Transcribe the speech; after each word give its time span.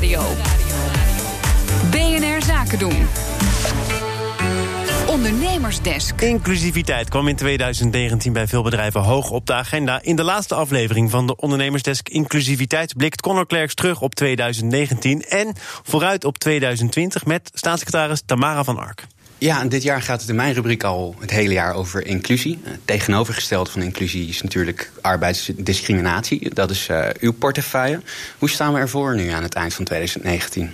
Nieuwsradio. 0.00 0.22
BNR 1.90 2.42
Zaken 2.42 2.78
doen. 2.78 3.06
Ondernemersdesk. 5.06 6.20
Inclusiviteit 6.20 7.08
kwam 7.08 7.28
in 7.28 7.36
2019 7.36 8.32
bij 8.32 8.46
veel 8.46 8.62
bedrijven 8.62 9.00
hoog 9.00 9.30
op 9.30 9.46
de 9.46 9.52
agenda. 9.52 10.02
In 10.02 10.16
de 10.16 10.22
laatste 10.22 10.54
aflevering 10.54 11.10
van 11.10 11.26
de 11.26 11.36
Ondernemersdesk 11.36 12.08
Inclusiviteit 12.08 12.96
blikt 12.96 13.20
Conor 13.20 13.46
Klerks 13.46 13.74
terug 13.74 14.00
op 14.00 14.14
2019 14.14 15.22
en 15.22 15.52
vooruit 15.82 16.24
op 16.24 16.38
2020 16.38 17.24
met 17.24 17.50
staatssecretaris 17.52 18.22
Tamara 18.26 18.64
van 18.64 18.78
Ark. 18.78 19.06
Ja, 19.38 19.64
dit 19.64 19.82
jaar 19.82 20.02
gaat 20.02 20.20
het 20.20 20.30
in 20.30 20.36
mijn 20.36 20.54
rubriek 20.54 20.82
al 20.82 21.14
het 21.18 21.30
hele 21.30 21.52
jaar 21.52 21.74
over 21.74 22.06
inclusie. 22.06 22.60
Het 22.62 22.80
tegenovergestelde 22.84 23.70
van 23.70 23.82
inclusie 23.82 24.28
is 24.28 24.42
natuurlijk 24.42 24.90
arbeidsdiscriminatie. 25.00 26.54
Dat 26.54 26.70
is 26.70 26.88
uh, 26.88 27.06
uw 27.20 27.32
portefeuille. 27.32 28.00
Hoe 28.38 28.50
staan 28.50 28.72
we 28.72 28.78
ervoor 28.78 29.14
nu 29.14 29.28
aan 29.28 29.42
het 29.42 29.54
eind 29.54 29.74
van 29.74 29.84
2019? 29.84 30.70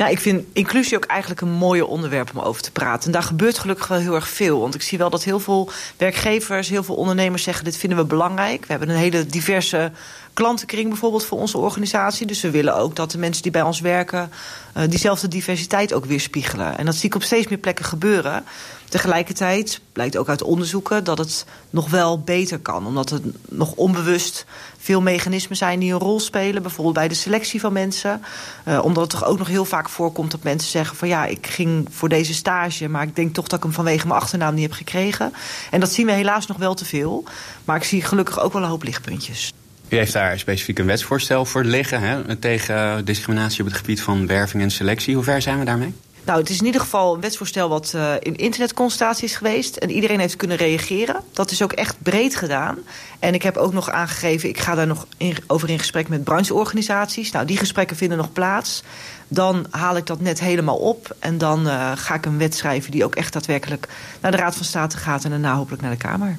Ja, 0.00 0.06
ik 0.06 0.20
vind 0.20 0.44
inclusie 0.52 0.96
ook 0.96 1.04
eigenlijk 1.04 1.40
een 1.40 1.50
mooie 1.50 1.86
onderwerp 1.86 2.30
om 2.34 2.40
over 2.40 2.62
te 2.62 2.70
praten. 2.70 3.06
En 3.06 3.12
daar 3.12 3.22
gebeurt 3.22 3.58
gelukkig 3.58 3.88
wel 3.88 3.98
heel 3.98 4.14
erg 4.14 4.28
veel. 4.28 4.60
Want 4.60 4.74
ik 4.74 4.82
zie 4.82 4.98
wel 4.98 5.10
dat 5.10 5.24
heel 5.24 5.40
veel 5.40 5.70
werkgevers, 5.96 6.68
heel 6.68 6.82
veel 6.82 6.94
ondernemers 6.94 7.42
zeggen: 7.42 7.64
dit 7.64 7.76
vinden 7.76 7.98
we 7.98 8.04
belangrijk. 8.04 8.60
We 8.60 8.70
hebben 8.70 8.88
een 8.88 8.96
hele 8.96 9.26
diverse 9.26 9.92
klantenkring 10.32 10.88
bijvoorbeeld 10.88 11.24
voor 11.24 11.38
onze 11.38 11.58
organisatie. 11.58 12.26
Dus 12.26 12.40
we 12.40 12.50
willen 12.50 12.76
ook 12.76 12.96
dat 12.96 13.10
de 13.10 13.18
mensen 13.18 13.42
die 13.42 13.52
bij 13.52 13.62
ons 13.62 13.80
werken 13.80 14.30
uh, 14.76 14.82
diezelfde 14.88 15.28
diversiteit 15.28 15.92
ook 15.92 16.04
weerspiegelen. 16.04 16.78
En 16.78 16.86
dat 16.86 16.94
zie 16.94 17.08
ik 17.08 17.14
op 17.14 17.22
steeds 17.22 17.48
meer 17.48 17.58
plekken 17.58 17.84
gebeuren. 17.84 18.44
Tegelijkertijd 18.90 19.80
blijkt 19.92 20.16
ook 20.16 20.28
uit 20.28 20.42
onderzoeken 20.42 21.04
dat 21.04 21.18
het 21.18 21.44
nog 21.70 21.90
wel 21.90 22.20
beter 22.20 22.58
kan. 22.58 22.86
Omdat 22.86 23.10
er 23.10 23.20
nog 23.48 23.72
onbewust 23.72 24.44
veel 24.78 25.00
mechanismen 25.00 25.56
zijn 25.56 25.78
die 25.78 25.92
een 25.92 25.98
rol 25.98 26.20
spelen. 26.20 26.62
Bijvoorbeeld 26.62 26.96
bij 26.96 27.08
de 27.08 27.14
selectie 27.14 27.60
van 27.60 27.72
mensen. 27.72 28.22
Uh, 28.68 28.84
omdat 28.84 29.02
het 29.02 29.10
toch 29.10 29.24
ook 29.24 29.38
nog 29.38 29.48
heel 29.48 29.64
vaak 29.64 29.88
voorkomt 29.88 30.30
dat 30.30 30.42
mensen 30.42 30.70
zeggen 30.70 30.96
van 30.96 31.08
ja, 31.08 31.24
ik 31.24 31.46
ging 31.46 31.88
voor 31.90 32.08
deze 32.08 32.34
stage, 32.34 32.88
maar 32.88 33.02
ik 33.02 33.16
denk 33.16 33.34
toch 33.34 33.46
dat 33.46 33.58
ik 33.58 33.64
hem 33.64 33.72
vanwege 33.74 34.06
mijn 34.06 34.20
achternaam 34.20 34.54
niet 34.54 34.62
heb 34.62 34.72
gekregen. 34.72 35.32
En 35.70 35.80
dat 35.80 35.92
zien 35.92 36.06
we 36.06 36.12
helaas 36.12 36.46
nog 36.46 36.56
wel 36.56 36.74
te 36.74 36.84
veel. 36.84 37.24
Maar 37.64 37.76
ik 37.76 37.84
zie 37.84 38.02
gelukkig 38.02 38.40
ook 38.40 38.52
wel 38.52 38.62
een 38.62 38.68
hoop 38.68 38.82
lichtpuntjes. 38.82 39.52
U 39.88 39.96
heeft 39.96 40.12
daar 40.12 40.38
specifiek 40.38 40.78
een 40.78 40.86
wetsvoorstel 40.86 41.44
voor 41.44 41.64
liggen 41.64 42.00
hè, 42.00 42.36
tegen 42.36 43.04
discriminatie 43.04 43.60
op 43.60 43.66
het 43.66 43.76
gebied 43.76 44.02
van 44.02 44.26
werving 44.26 44.62
en 44.62 44.70
selectie. 44.70 45.14
Hoe 45.14 45.24
ver 45.24 45.42
zijn 45.42 45.58
we 45.58 45.64
daarmee? 45.64 45.94
Nou, 46.24 46.40
het 46.40 46.50
is 46.50 46.58
in 46.58 46.66
ieder 46.66 46.80
geval 46.80 47.14
een 47.14 47.20
wetsvoorstel 47.20 47.68
wat 47.68 47.92
uh, 47.96 48.12
in 48.20 48.36
internetconsultatie 48.36 49.24
is 49.24 49.34
geweest. 49.34 49.76
En 49.76 49.90
iedereen 49.90 50.20
heeft 50.20 50.36
kunnen 50.36 50.56
reageren. 50.56 51.16
Dat 51.32 51.50
is 51.50 51.62
ook 51.62 51.72
echt 51.72 51.96
breed 52.02 52.36
gedaan. 52.36 52.78
En 53.18 53.34
ik 53.34 53.42
heb 53.42 53.56
ook 53.56 53.72
nog 53.72 53.90
aangegeven, 53.90 54.48
ik 54.48 54.58
ga 54.58 54.74
daar 54.74 54.86
nog 54.86 55.06
in, 55.16 55.36
over 55.46 55.70
in 55.70 55.78
gesprek 55.78 56.08
met 56.08 56.24
brancheorganisaties. 56.24 57.30
Nou, 57.30 57.46
die 57.46 57.56
gesprekken 57.56 57.96
vinden 57.96 58.18
nog 58.18 58.32
plaats. 58.32 58.82
Dan 59.28 59.66
haal 59.70 59.96
ik 59.96 60.06
dat 60.06 60.20
net 60.20 60.40
helemaal 60.40 60.76
op. 60.76 61.16
En 61.18 61.38
dan 61.38 61.66
uh, 61.66 61.92
ga 61.94 62.14
ik 62.14 62.26
een 62.26 62.38
wet 62.38 62.54
schrijven 62.54 62.90
die 62.90 63.04
ook 63.04 63.14
echt 63.14 63.32
daadwerkelijk 63.32 63.88
naar 64.20 64.30
de 64.30 64.36
Raad 64.36 64.56
van 64.56 64.64
State 64.64 64.96
gaat. 64.96 65.24
En 65.24 65.30
daarna 65.30 65.54
hopelijk 65.54 65.82
naar 65.82 65.90
de 65.90 65.96
Kamer. 65.96 66.38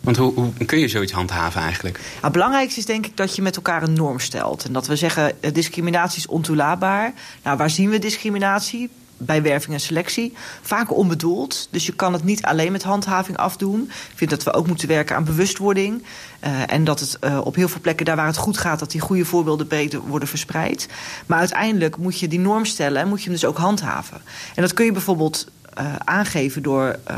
Want 0.00 0.16
hoe, 0.16 0.32
hoe, 0.34 0.52
kun 0.66 0.78
je 0.78 0.88
zoiets 0.88 1.12
handhaven 1.12 1.60
eigenlijk? 1.60 1.98
Nou, 1.98 2.20
het 2.20 2.32
belangrijkste 2.32 2.80
is 2.80 2.86
denk 2.86 3.06
ik 3.06 3.16
dat 3.16 3.36
je 3.36 3.42
met 3.42 3.56
elkaar 3.56 3.82
een 3.82 3.92
norm 3.92 4.20
stelt. 4.20 4.64
En 4.64 4.72
dat 4.72 4.86
we 4.86 4.96
zeggen, 4.96 5.32
discriminatie 5.52 6.18
is 6.18 6.26
ontoelaatbaar. 6.26 7.12
Nou, 7.42 7.56
waar 7.56 7.70
zien 7.70 7.90
we 7.90 7.98
discriminatie? 7.98 8.90
Bij 9.24 9.42
werving 9.42 9.74
en 9.74 9.80
selectie. 9.80 10.34
Vaak 10.62 10.96
onbedoeld. 10.96 11.68
Dus 11.70 11.86
je 11.86 11.92
kan 11.92 12.12
het 12.12 12.24
niet 12.24 12.42
alleen 12.42 12.72
met 12.72 12.82
handhaving 12.82 13.36
afdoen. 13.36 13.82
Ik 13.82 14.12
vind 14.14 14.30
dat 14.30 14.42
we 14.42 14.52
ook 14.52 14.66
moeten 14.66 14.88
werken 14.88 15.16
aan 15.16 15.24
bewustwording. 15.24 16.02
Uh, 16.44 16.72
en 16.72 16.84
dat 16.84 17.00
het 17.00 17.18
uh, 17.20 17.40
op 17.44 17.54
heel 17.54 17.68
veel 17.68 17.80
plekken, 17.80 18.06
daar 18.06 18.16
waar 18.16 18.26
het 18.26 18.36
goed 18.36 18.58
gaat, 18.58 18.78
dat 18.78 18.90
die 18.90 19.00
goede 19.00 19.24
voorbeelden 19.24 19.68
beter 19.68 20.00
worden 20.00 20.28
verspreid. 20.28 20.88
Maar 21.26 21.38
uiteindelijk 21.38 21.96
moet 21.96 22.18
je 22.18 22.28
die 22.28 22.40
norm 22.40 22.64
stellen 22.64 23.02
en 23.02 23.08
moet 23.08 23.18
je 23.18 23.24
hem 23.24 23.34
dus 23.34 23.44
ook 23.44 23.56
handhaven. 23.58 24.20
En 24.54 24.62
dat 24.62 24.72
kun 24.72 24.84
je 24.84 24.92
bijvoorbeeld 24.92 25.46
uh, 25.78 25.94
aangeven 25.96 26.62
door 26.62 26.96
uh, 27.10 27.16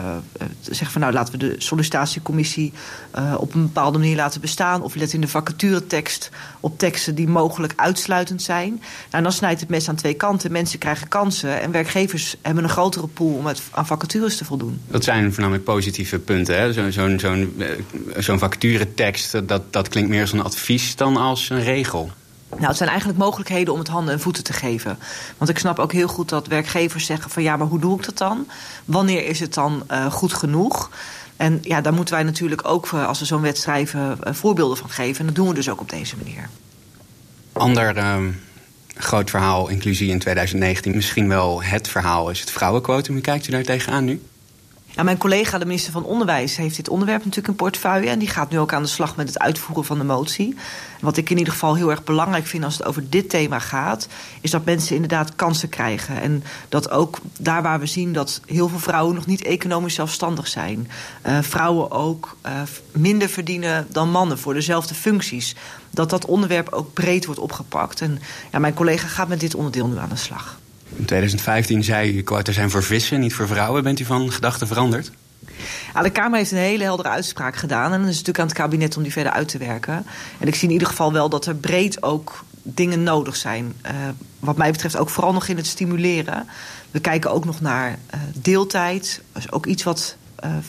te 0.61 0.75
zeggen 0.75 0.91
van 0.91 1.01
nou 1.01 1.13
laten 1.13 1.33
we 1.33 1.39
de 1.39 1.55
sollicitatiecommissie 1.59 2.73
op 3.37 3.55
een 3.55 3.63
bepaalde 3.63 3.99
manier 3.99 4.17
laten 4.17 4.41
bestaan. 4.41 4.83
Of 4.83 4.95
let 4.95 5.13
in 5.13 5.21
de 5.21 5.29
vacaturetekst 5.29 6.31
op 6.61 6.79
teksten 6.79 7.15
die 7.15 7.29
mogelijk 7.29 7.73
uitsluitend 7.77 8.43
zijn. 8.43 8.69
Nou, 8.69 8.83
en 9.11 9.23
dan 9.23 9.33
snijdt 9.33 9.61
het 9.61 9.69
mes 9.69 9.89
aan 9.89 9.95
twee 9.95 10.15
kanten. 10.15 10.53
Mensen 10.53 10.79
krijgen 10.79 11.09
kansen 11.09 11.61
en 11.61 11.71
werkgevers 11.71 12.37
hebben 12.43 12.65
een 12.65 12.71
grotere 12.71 13.07
pool 13.07 13.35
om 13.35 13.47
het, 13.47 13.63
aan 13.71 13.87
vacatures 13.87 14.37
te 14.37 14.45
voldoen. 14.45 14.81
Dat 14.89 15.05
zijn 15.05 15.33
voornamelijk 15.33 15.65
positieve 15.65 16.19
punten. 16.19 16.75
Zo'n 16.75 16.93
zo 16.93 17.19
zo 17.19 17.47
zo 18.21 18.39
vacaturetekst, 18.39 19.49
dat, 19.49 19.73
dat 19.73 19.89
klinkt 19.89 20.11
meer 20.11 20.21
als 20.21 20.33
een 20.33 20.43
advies 20.43 20.97
dan 20.97 21.17
als 21.17 21.51
een 21.51 21.63
regel. 21.63 22.11
Nou, 22.55 22.67
het 22.67 22.77
zijn 22.77 22.89
eigenlijk 22.89 23.19
mogelijkheden 23.19 23.73
om 23.73 23.79
het 23.79 23.89
handen 23.89 24.15
en 24.15 24.21
voeten 24.21 24.45
te 24.45 24.53
geven. 24.53 24.99
Want 25.39 25.51
ik 25.51 25.59
snap 25.59 25.79
ook 25.79 25.93
heel 25.93 26.09
goed 26.09 26.29
dat 26.29 26.47
werkgevers 26.47 27.07
zeggen 27.07 27.31
van 27.31 27.43
ja, 27.43 27.57
maar 27.57 27.67
hoe 27.67 27.79
doe 27.79 27.99
ik 27.99 28.05
dat 28.05 28.19
dan? 28.19 28.47
Wanneer 28.85 29.27
is 29.27 29.41
het 29.41 29.55
dan 29.55 29.85
uh, 29.91 30.07
goed 30.13 30.33
genoeg? 30.33 30.91
En 31.37 31.59
ja, 31.63 31.81
daar 31.81 31.93
moeten 31.93 32.15
wij 32.15 32.23
natuurlijk 32.23 32.69
ook, 32.69 32.89
als 32.89 33.19
we 33.19 33.25
zo'n 33.25 33.41
wet 33.41 33.59
schrijven, 33.59 34.19
uh, 34.25 34.33
voorbeelden 34.33 34.77
van 34.77 34.91
geven. 34.91 35.21
En 35.21 35.27
dat 35.27 35.35
doen 35.35 35.49
we 35.49 35.55
dus 35.55 35.69
ook 35.69 35.81
op 35.81 35.91
deze 35.91 36.17
manier. 36.17 36.49
Ander 37.53 37.97
uh, 37.97 38.17
groot 38.97 39.31
verhaal, 39.31 39.69
inclusie 39.69 40.11
in 40.11 40.19
2019, 40.19 40.95
misschien 40.95 41.29
wel 41.29 41.63
het 41.63 41.89
verhaal, 41.89 42.31
is 42.31 42.41
het 42.41 42.51
vrouwenquotum. 42.51 43.13
Hoe 43.13 43.23
kijkt 43.23 43.49
u 43.49 43.51
daar 43.51 43.63
tegenaan 43.63 44.05
nu? 44.05 44.23
Ja, 44.97 45.03
mijn 45.03 45.19
collega, 45.19 45.59
de 45.59 45.67
minister 45.67 45.93
van 45.93 46.05
Onderwijs, 46.05 46.57
heeft 46.57 46.77
dit 46.77 46.89
onderwerp 46.89 47.19
natuurlijk 47.19 47.49
in 47.49 47.55
portefeuille. 47.55 48.09
En 48.09 48.19
die 48.19 48.29
gaat 48.29 48.51
nu 48.51 48.59
ook 48.59 48.73
aan 48.73 48.83
de 48.83 48.89
slag 48.89 49.17
met 49.17 49.29
het 49.29 49.39
uitvoeren 49.39 49.85
van 49.85 49.99
de 49.99 50.05
motie. 50.05 50.57
Wat 51.01 51.17
ik 51.17 51.31
in 51.31 51.39
ieder 51.39 51.53
geval 51.53 51.75
heel 51.75 51.91
erg 51.91 52.05
belangrijk 52.05 52.47
vind 52.47 52.65
als 52.65 52.77
het 52.77 52.87
over 52.87 53.11
dit 53.11 53.31
thema 53.31 53.59
gaat, 53.59 54.09
is 54.41 54.51
dat 54.51 54.65
mensen 54.65 54.95
inderdaad 54.95 55.35
kansen 55.37 55.69
krijgen. 55.69 56.21
En 56.21 56.45
dat 56.69 56.91
ook 56.91 57.19
daar 57.39 57.63
waar 57.63 57.81
we 57.81 57.87
zien 57.87 58.13
dat 58.13 58.41
heel 58.47 58.69
veel 58.69 58.79
vrouwen 58.79 59.15
nog 59.15 59.27
niet 59.27 59.43
economisch 59.43 59.95
zelfstandig 59.95 60.49
zijn, 60.49 60.91
uh, 61.27 61.39
vrouwen 61.41 61.91
ook 61.91 62.37
uh, 62.47 62.53
minder 62.93 63.29
verdienen 63.29 63.87
dan 63.91 64.11
mannen 64.11 64.39
voor 64.39 64.55
dezelfde 64.55 64.95
functies, 64.95 65.55
dat 65.91 66.11
dat 66.11 66.25
onderwerp 66.25 66.69
ook 66.73 66.93
breed 66.93 67.25
wordt 67.25 67.41
opgepakt. 67.41 68.01
En 68.01 68.21
ja, 68.53 68.59
mijn 68.59 68.75
collega 68.75 69.07
gaat 69.07 69.29
met 69.29 69.41
dit 69.41 69.55
onderdeel 69.55 69.89
nu 69.89 69.99
aan 69.99 70.09
de 70.09 70.17
slag. 70.17 70.59
In 70.97 71.05
2015 71.05 71.85
zei 71.85 72.17
u, 72.17 72.23
quota 72.23 72.53
zijn 72.53 72.71
voor 72.71 72.83
vissen, 72.83 73.21
niet 73.21 73.35
voor 73.35 73.47
vrouwen. 73.47 73.83
Bent 73.83 74.01
u 74.01 74.05
van 74.05 74.33
gedachten 74.33 74.67
veranderd? 74.67 75.11
Ja, 75.95 76.03
de 76.03 76.11
Kamer 76.11 76.39
heeft 76.39 76.51
een 76.51 76.59
hele 76.59 76.85
heldere 76.85 77.09
uitspraak 77.09 77.57
gedaan. 77.57 77.93
En 77.93 78.01
dan 78.01 78.09
is 78.09 78.17
het 78.17 78.27
natuurlijk 78.27 78.39
aan 78.39 78.47
het 78.47 78.57
kabinet 78.57 78.97
om 78.97 79.03
die 79.03 79.13
verder 79.13 79.33
uit 79.33 79.49
te 79.49 79.59
werken. 79.59 80.07
En 80.39 80.49
ik 80.49 80.55
zie 80.55 80.69
in 80.69 80.73
ieder 80.73 80.89
geval 80.89 81.13
wel 81.13 81.29
dat 81.29 81.47
er 81.47 81.57
breed 81.57 82.03
ook 82.03 82.45
dingen 82.63 83.03
nodig 83.03 83.37
zijn. 83.37 83.75
Uh, 83.87 83.93
wat 84.39 84.57
mij 84.57 84.71
betreft 84.71 84.97
ook 84.97 85.11
vooral 85.11 85.33
nog 85.33 85.49
in 85.49 85.57
het 85.57 85.67
stimuleren. 85.67 86.47
We 86.91 87.01
kijken 87.01 87.31
ook 87.31 87.45
nog 87.45 87.61
naar 87.61 87.91
uh, 87.91 88.21
deeltijd. 88.35 89.23
Dat 89.33 89.43
is 89.43 89.53
ook 89.53 89.67
iets 89.67 89.83
wat 89.83 90.17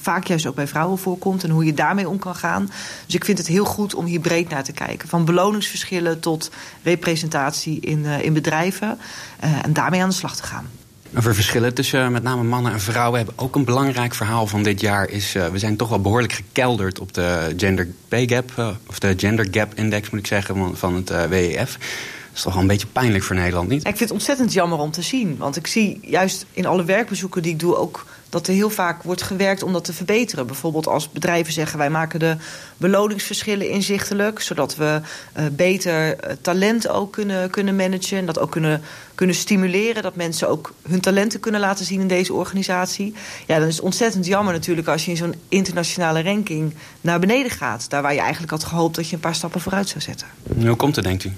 vaak 0.02 0.25
juist 0.28 0.46
ook 0.46 0.56
bij 0.56 0.68
vrouwen 0.68 0.97
voorkomt 0.97 1.44
en 1.44 1.50
hoe 1.50 1.66
je 1.66 1.74
daarmee 1.74 2.09
om 2.09 2.19
kan 2.19 2.36
gaan. 2.36 2.72
Dus 3.06 3.16
ik 3.16 3.25
vind 3.25 3.38
het 3.38 3.47
heel 3.47 3.66
goed 3.66 3.96
om 3.96 4.06
hier 4.06 4.19
breed 4.19 4.50
naar 4.50 4.63
te 4.63 4.72
kijken. 4.72 5.09
Van 5.09 5.25
beloningsverschillen 5.25 6.19
tot 6.19 6.52
representatie 6.84 7.80
in, 7.80 8.00
uh, 8.00 8.24
in 8.24 8.34
bedrijven 8.34 8.97
uh, 9.44 9.66
en 9.66 9.74
daarmee 9.74 10.02
aan 10.02 10.09
de 10.09 10.16
slag 10.16 10.35
te 10.35 10.44
gaan. 10.44 10.69
Over 11.18 11.35
verschillen 11.35 11.74
tussen 11.74 12.12
met 12.12 12.24
name 12.24 12.44
mannen 12.44 12.72
en 12.72 12.80
vrouwen 12.80 13.18
hebben 13.18 13.38
ook 13.38 13.56
een 13.56 13.66
belangrijk 13.66 14.14
verhaal 14.14 14.47
van 14.47 14.64
dit 14.64 14.81
jaar. 14.81 15.09
Is, 15.09 15.31
we 15.31 15.59
zijn 15.59 15.75
toch 15.75 15.90
wel 15.90 16.02
behoorlijk 16.02 16.34
gekelderd 16.34 17.00
op 17.00 17.14
de 17.14 17.53
gender 17.58 17.88
pay 18.08 18.28
gap, 18.28 18.78
of 18.88 19.00
de 19.00 19.14
gender 19.18 19.47
gap 19.52 19.74
index 19.74 20.09
moet 20.09 20.19
ik 20.19 20.28
zeggen, 20.28 20.78
van 20.78 20.96
het 20.96 21.09
WEF. 21.30 21.72
Dat 21.72 22.35
is 22.35 22.41
toch 22.41 22.53
wel 22.53 22.62
een 22.62 22.68
beetje 22.68 22.88
pijnlijk 22.88 23.24
voor 23.24 23.35
Nederland, 23.35 23.69
niet? 23.69 23.80
Ik 23.80 23.85
vind 23.85 24.00
het 24.00 24.12
ontzettend 24.12 24.53
jammer 24.53 24.80
om 24.80 24.91
te 24.91 25.02
zien. 25.02 25.38
Want 25.38 25.56
ik 25.56 25.68
zie 25.68 26.00
juist 26.02 26.46
in 26.52 26.66
alle 26.66 26.84
werkbezoeken 26.84 27.41
die 27.41 27.52
ik 27.52 27.59
doe 27.59 27.78
ook 27.78 28.06
dat 28.35 28.47
er 28.47 28.53
heel 28.53 28.69
vaak 28.69 29.03
wordt 29.03 29.22
gewerkt 29.22 29.63
om 29.63 29.73
dat 29.73 29.84
te 29.84 29.94
verbeteren. 29.94 30.47
Bijvoorbeeld 30.47 30.88
als 30.88 31.12
bedrijven 31.12 31.53
zeggen 31.53 31.78
wij 31.78 31.90
maken 31.90 32.19
de 32.19 32.35
beloningsverschillen 32.78 33.69
inzichtelijk, 33.69 34.40
zodat 34.40 34.75
we 34.75 35.01
uh, 35.38 35.46
beter 35.51 36.07
uh, 36.07 36.31
talent 36.41 36.88
ook 36.88 37.12
kunnen, 37.12 37.50
kunnen 37.50 37.76
managen 37.76 38.17
en 38.17 38.26
dat 38.26 38.40
ook 38.40 38.52
kunnen, 38.52 38.82
kunnen 39.16 39.35
stimuleren, 39.35 40.03
dat 40.03 40.16
mensen 40.16 40.49
ook 40.49 40.73
hun 40.87 40.99
talenten 40.99 41.40
kunnen 41.40 41.61
laten 41.61 41.85
zien 41.85 42.02
in 42.02 42.08
deze 42.08 42.34
organisatie. 42.34 43.14
Ja, 43.47 43.59
dan 43.59 43.67
is 43.67 43.76
het 43.76 43.85
ontzettend 43.85 44.26
jammer 44.26 44.53
natuurlijk 44.53 44.88
als 44.88 45.05
je 45.05 45.11
in 45.11 45.17
zo'n 45.17 45.35
internationale 45.49 46.23
ranking 46.23 46.73
naar 47.02 47.20
beneden 47.20 47.52
gaat. 47.52 47.90
Daar 47.90 48.02
waar 48.02 48.14
je 48.14 48.20
eigenlijk 48.20 48.52
had 48.52 48.64
gehoopt 48.64 48.96
dat 48.96 49.09
je 49.09 49.16
een 49.16 49.22
paar 49.22 49.35
stappen 49.35 49.61
vooruit 49.61 49.88
zou 49.88 50.02
zetten. 50.02 50.28
Hoe 50.58 50.76
komt 50.76 50.96
het, 50.96 51.05
denkt 51.05 51.23
u? 51.23 51.34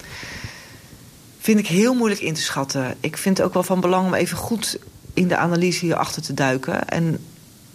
Vind 1.39 1.59
ik 1.59 1.67
heel 1.67 1.93
moeilijk 1.93 2.21
in 2.21 2.33
te 2.33 2.41
schatten. 2.41 2.95
Ik 2.99 3.17
vind 3.17 3.37
het 3.37 3.47
ook 3.47 3.53
wel 3.53 3.63
van 3.63 3.81
belang 3.81 4.05
om 4.05 4.13
even 4.13 4.37
goed 4.37 4.79
in 5.17 5.27
de 5.27 5.37
analyse 5.37 5.85
hierachter 5.85 6.21
te 6.21 6.33
duiken. 6.33 6.89
En 6.89 7.19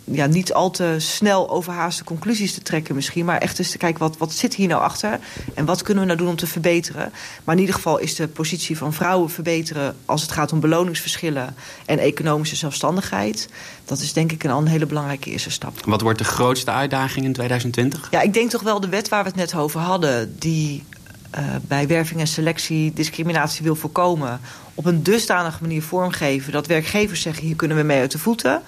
ja, 0.05 0.27
niet 0.27 0.53
al 0.53 0.71
te 0.71 0.95
snel 0.99 1.51
overhaaste 1.51 2.05
conclusies 2.05 2.55
te 2.55 2.63
trekken 2.63 2.95
misschien. 2.95 3.25
Maar 3.25 3.39
echt 3.39 3.59
eens 3.59 3.71
te 3.71 3.79
kijken, 3.79 4.01
wat, 4.01 4.17
wat 4.17 4.33
zit 4.33 4.55
hier 4.55 4.69
nou 4.69 4.83
achter? 4.83 5.19
En 5.55 5.65
wat 5.65 5.83
kunnen 5.83 6.03
we 6.03 6.09
nou 6.09 6.19
doen 6.19 6.29
om 6.29 6.37
te 6.37 6.47
verbeteren? 6.47 7.13
Maar 7.45 7.55
in 7.55 7.61
ieder 7.61 7.75
geval 7.75 7.99
is 7.99 8.15
de 8.15 8.29
positie 8.29 8.79
van 8.79 8.93
vrouwen 8.93 9.31
verbeteren... 9.31 9.97
als 10.05 10.23
het 10.23 10.33
gaat 10.33 10.53
om 10.53 10.61
beloningsverschillen 10.61 11.55
en 11.87 11.99
economische 11.99 12.57
zelfstandigheid. 12.57 13.49
Dat 13.85 14.01
is 14.01 14.13
denk 14.13 14.33
ik 14.33 14.45
een, 14.45 14.51
een 14.51 14.67
hele 14.67 14.87
belangrijke 14.87 15.31
eerste 15.31 15.51
stap. 15.51 15.85
Wat 15.85 16.01
wordt 16.01 16.19
de 16.19 16.25
grootste 16.25 16.71
uitdaging 16.71 17.25
in 17.25 17.33
2020? 17.33 18.09
Ja, 18.11 18.21
ik 18.21 18.33
denk 18.33 18.51
toch 18.51 18.63
wel 18.63 18.81
de 18.81 18.89
wet 18.89 19.09
waar 19.09 19.23
we 19.23 19.29
het 19.29 19.39
net 19.39 19.55
over 19.55 19.81
hadden... 19.81 20.37
die 20.39 20.85
uh, 21.39 21.45
bij 21.63 21.87
werving 21.87 22.21
en 22.21 22.27
selectie 22.27 22.93
discriminatie 22.93 23.65
wil 23.65 23.75
voorkomen, 23.75 24.41
op 24.75 24.85
een 24.85 25.03
dusdanige 25.03 25.59
manier 25.61 25.83
vormgeven 25.83 26.53
dat 26.53 26.67
werkgevers 26.67 27.21
zeggen: 27.21 27.45
hier 27.45 27.57
kunnen 27.57 27.77
we 27.77 27.83
mee 27.83 28.01
uit 28.01 28.13
de 28.13 28.19
voeten. 28.19 28.63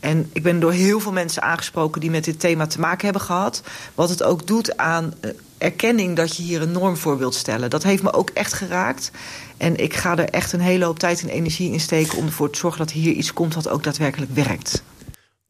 En 0.00 0.30
ik 0.32 0.42
ben 0.42 0.60
door 0.60 0.72
heel 0.72 1.00
veel 1.00 1.12
mensen 1.12 1.42
aangesproken 1.42 2.00
die 2.00 2.10
met 2.10 2.24
dit 2.24 2.40
thema 2.40 2.66
te 2.66 2.80
maken 2.80 3.04
hebben 3.04 3.22
gehad. 3.22 3.62
Wat 3.94 4.08
het 4.08 4.22
ook 4.22 4.46
doet 4.46 4.76
aan 4.76 5.14
uh, 5.20 5.30
erkenning 5.58 6.16
dat 6.16 6.36
je 6.36 6.42
hier 6.42 6.62
een 6.62 6.72
norm 6.72 6.96
voor 6.96 7.18
wilt 7.18 7.34
stellen. 7.34 7.70
Dat 7.70 7.82
heeft 7.82 8.02
me 8.02 8.12
ook 8.12 8.30
echt 8.30 8.52
geraakt. 8.52 9.10
En 9.56 9.76
ik 9.76 9.94
ga 9.94 10.16
er 10.16 10.28
echt 10.28 10.52
een 10.52 10.60
hele 10.60 10.84
hoop 10.84 10.98
tijd 10.98 11.22
en 11.22 11.28
energie 11.28 11.72
in 11.72 11.80
steken 11.80 12.18
om 12.18 12.26
ervoor 12.26 12.50
te 12.50 12.58
zorgen 12.58 12.78
dat 12.78 12.90
hier 12.90 13.12
iets 13.12 13.32
komt 13.32 13.54
wat 13.54 13.68
ook 13.68 13.84
daadwerkelijk 13.84 14.34
werkt. 14.34 14.82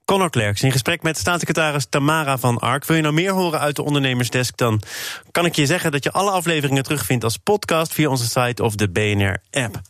Connor 0.07 0.31
Klerks 0.31 0.63
in 0.63 0.73
gesprek 0.73 1.03
met 1.03 1.19
staatssecretaris 1.19 1.87
Tamara 1.91 2.39
van 2.39 2.59
Ark. 2.59 2.85
Wil 2.85 2.97
je 2.97 3.03
nou 3.03 3.15
meer 3.15 3.33
horen 3.33 3.61
uit 3.61 3.77
de 3.77 3.83
ondernemersdesk? 3.83 4.57
Dan 4.57 4.81
kan 5.31 5.45
ik 5.45 5.55
je 5.55 5.67
zeggen 5.67 5.91
dat 5.91 6.05
je 6.05 6.13
alle 6.13 6.31
afleveringen 6.31 6.83
terugvindt 6.83 7.25
als 7.25 7.37
podcast 7.37 7.93
via 7.93 8.09
onze 8.09 8.27
site 8.27 8.63
of 8.63 8.75
de 8.75 8.91
BNR-app. 8.91 9.81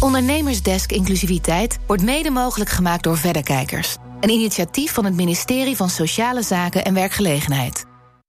Ondernemersdesk 0.00 0.92
Inclusiviteit 0.92 1.78
wordt 1.86 2.02
mede 2.02 2.30
mogelijk 2.30 2.70
gemaakt 2.70 3.02
door 3.02 3.18
Verderkijkers. 3.18 3.96
Een 4.20 4.30
initiatief 4.30 4.92
van 4.92 5.04
het 5.04 5.14
ministerie 5.14 5.76
van 5.76 5.90
Sociale 5.90 6.42
Zaken 6.42 6.84
en 6.84 6.94
Werkgelegenheid. 6.94 7.87